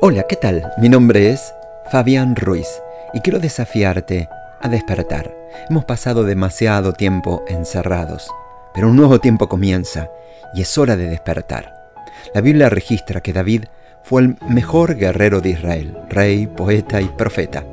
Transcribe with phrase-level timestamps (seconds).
[0.00, 0.72] Hola, ¿qué tal?
[0.78, 1.52] Mi nombre es
[1.90, 2.68] Fabián Ruiz
[3.14, 4.28] y quiero desafiarte
[4.60, 5.34] a despertar.
[5.68, 8.30] Hemos pasado demasiado tiempo encerrados,
[8.72, 10.08] pero un nuevo tiempo comienza
[10.54, 11.74] y es hora de despertar.
[12.32, 13.64] La Biblia registra que David
[14.04, 17.64] fue el mejor guerrero de Israel, rey, poeta y profeta.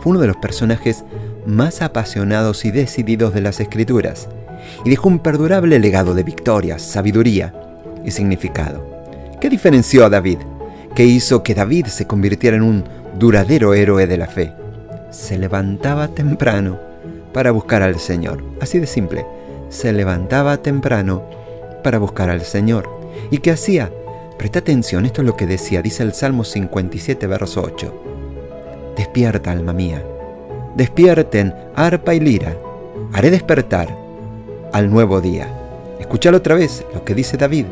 [0.00, 1.04] Fue uno de los personajes
[1.46, 4.28] más apasionados y decididos de las escrituras
[4.84, 7.54] y dejó un perdurable legado de victorias, sabiduría
[8.04, 8.84] y significado.
[9.40, 10.38] ¿Qué diferenció a David?
[10.98, 12.84] ¿Qué hizo que David se convirtiera en un
[13.20, 14.52] duradero héroe de la fe?
[15.10, 16.80] Se levantaba temprano
[17.32, 18.42] para buscar al Señor.
[18.60, 19.24] Así de simple.
[19.68, 21.22] Se levantaba temprano
[21.84, 22.90] para buscar al Señor.
[23.30, 23.92] ¿Y qué hacía?
[24.38, 28.94] Presta atención, esto es lo que decía, dice el Salmo 57, verso 8.
[28.96, 30.02] Despierta, alma mía.
[30.74, 32.56] Despierten, arpa y lira.
[33.12, 33.96] Haré despertar
[34.72, 35.46] al nuevo día.
[36.00, 37.66] Escuchalo otra vez, lo que dice David.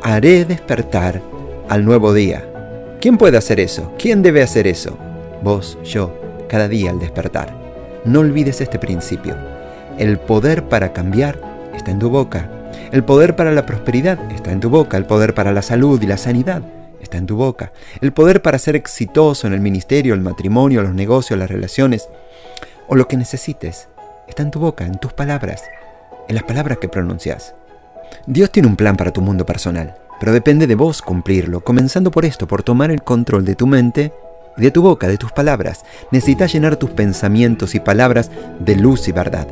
[0.00, 1.20] Haré despertar
[1.68, 2.50] al nuevo día.
[3.02, 3.92] ¿Quién puede hacer eso?
[3.98, 4.96] ¿Quién debe hacer eso?
[5.42, 6.16] Vos, yo,
[6.48, 7.52] cada día al despertar.
[8.04, 9.34] No olvides este principio.
[9.98, 11.40] El poder para cambiar
[11.74, 12.48] está en tu boca.
[12.92, 14.96] El poder para la prosperidad está en tu boca.
[14.96, 16.62] El poder para la salud y la sanidad
[17.00, 17.72] está en tu boca.
[18.00, 22.08] El poder para ser exitoso en el ministerio, el matrimonio, los negocios, las relaciones
[22.86, 23.88] o lo que necesites
[24.28, 25.64] está en tu boca, en tus palabras,
[26.28, 27.56] en las palabras que pronuncias.
[28.26, 32.24] Dios tiene un plan para tu mundo personal, pero depende de vos cumplirlo, comenzando por
[32.24, 34.12] esto, por tomar el control de tu mente
[34.56, 35.84] y de tu boca, de tus palabras.
[36.12, 39.48] Necesitas llenar tus pensamientos y palabras de luz y verdad.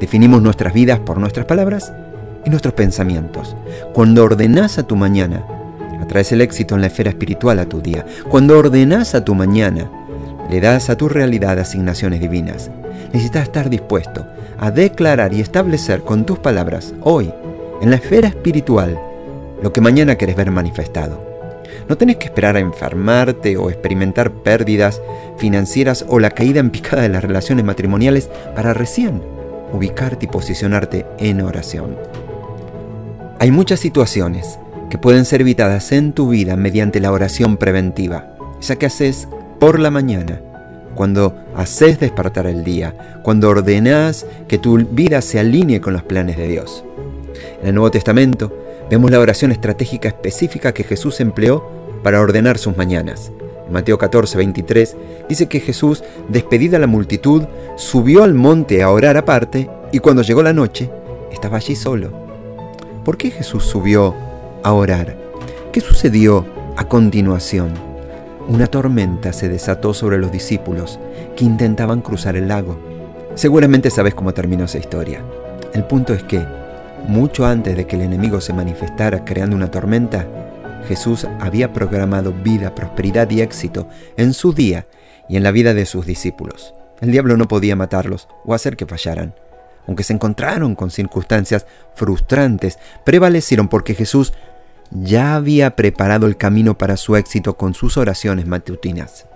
[0.00, 1.92] Definimos nuestras vidas por nuestras palabras
[2.46, 3.54] y nuestros pensamientos.
[3.92, 5.44] Cuando ordenás a tu mañana,
[6.00, 8.06] atraes el éxito en la esfera espiritual a tu día.
[8.30, 9.90] Cuando ordenás a tu mañana,
[10.48, 12.70] le das a tu realidad asignaciones divinas.
[13.12, 14.26] Necesitas estar dispuesto
[14.58, 17.30] a declarar y establecer con tus palabras hoy,
[17.82, 18.98] en la esfera espiritual,
[19.62, 21.30] lo que mañana querés ver manifestado.
[21.88, 25.00] No tenés que esperar a enfermarte o experimentar pérdidas
[25.38, 29.22] financieras o la caída en picada de las relaciones matrimoniales para recién
[29.72, 31.96] ubicarte y posicionarte en oración.
[33.38, 34.58] Hay muchas situaciones
[34.90, 39.78] que pueden ser evitadas en tu vida mediante la oración preventiva, esa que haces por
[39.78, 40.40] la mañana,
[40.94, 46.36] cuando haces despertar el día, cuando ordenás que tu vida se alinee con los planes
[46.36, 46.84] de Dios.
[47.62, 48.52] En el Nuevo Testamento
[48.90, 51.64] vemos la oración estratégica específica que Jesús empleó
[52.02, 53.30] para ordenar sus mañanas.
[53.70, 54.96] Mateo 14, 23
[55.28, 57.44] dice que Jesús, despedida la multitud,
[57.76, 60.90] subió al monte a orar aparte y cuando llegó la noche,
[61.30, 62.10] estaba allí solo.
[63.04, 64.14] ¿Por qué Jesús subió
[64.64, 65.16] a orar?
[65.72, 66.44] ¿Qué sucedió
[66.76, 67.72] a continuación?
[68.48, 70.98] Una tormenta se desató sobre los discípulos
[71.36, 72.76] que intentaban cruzar el lago.
[73.36, 75.22] Seguramente sabes cómo terminó esa historia.
[75.72, 76.44] El punto es que,
[77.08, 80.26] mucho antes de que el enemigo se manifestara creando una tormenta,
[80.86, 84.86] Jesús había programado vida, prosperidad y éxito en su día
[85.28, 86.74] y en la vida de sus discípulos.
[87.00, 89.34] El diablo no podía matarlos o hacer que fallaran.
[89.86, 94.32] Aunque se encontraron con circunstancias frustrantes, prevalecieron porque Jesús
[94.90, 99.26] ya había preparado el camino para su éxito con sus oraciones matutinas.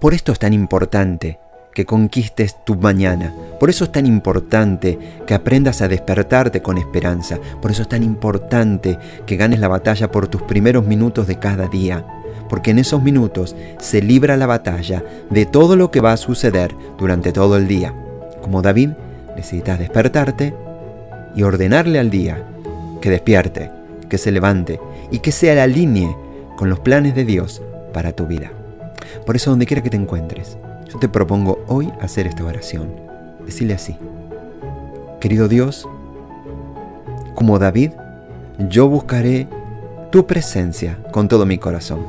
[0.00, 1.38] Por esto es tan importante
[1.76, 3.34] que conquistes tu mañana.
[3.60, 7.38] Por eso es tan importante que aprendas a despertarte con esperanza.
[7.60, 11.68] Por eso es tan importante que ganes la batalla por tus primeros minutos de cada
[11.68, 12.02] día.
[12.48, 16.74] Porque en esos minutos se libra la batalla de todo lo que va a suceder
[16.98, 17.92] durante todo el día.
[18.40, 18.92] Como David,
[19.36, 20.54] necesitas despertarte
[21.34, 22.42] y ordenarle al día
[23.02, 23.70] que despierte,
[24.08, 26.16] que se levante y que se alinee
[26.56, 27.60] con los planes de Dios
[27.92, 28.50] para tu vida.
[29.26, 30.56] Por eso donde quiera que te encuentres,
[30.92, 32.88] yo te propongo hoy hacer esta oración.
[33.44, 33.96] Decirle así,
[35.20, 35.88] querido Dios,
[37.34, 37.92] como David,
[38.68, 39.46] yo buscaré
[40.10, 42.00] tu presencia con todo mi corazón.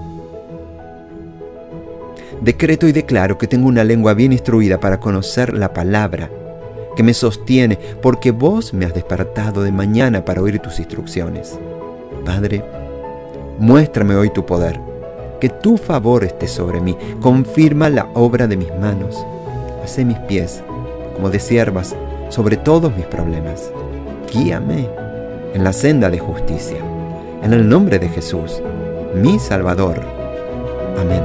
[2.42, 6.30] Decreto y declaro que tengo una lengua bien instruida para conocer la palabra
[6.96, 11.60] que me sostiene, porque vos me has despertado de mañana para oír tus instrucciones.
[12.26, 12.64] Padre,
[13.60, 14.97] muéstrame hoy tu poder
[15.40, 16.98] que tu favor esté sobre mí.
[17.22, 19.26] Confirma la obra de mis manos.
[19.84, 20.64] Hace mis pies
[21.16, 21.96] como de siervas
[22.30, 23.72] sobre todos mis problemas.
[24.32, 24.88] Guíame
[25.54, 26.78] en la senda de justicia.
[27.44, 28.62] En el nombre de Jesús,
[29.16, 30.02] mi Salvador.
[30.98, 31.24] Amén.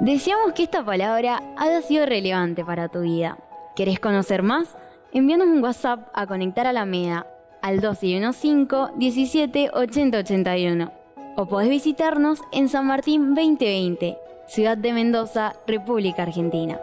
[0.00, 3.38] Deseamos que esta palabra haya sido relevante para tu vida.
[3.74, 4.76] ¿Querés conocer más?
[5.14, 7.26] Envíanos un WhatsApp a Conectar a la Meda
[7.62, 10.92] al 215 17 80 81
[11.36, 16.78] o podés visitarnos en San Martín 2020, Ciudad de Mendoza, República Argentina.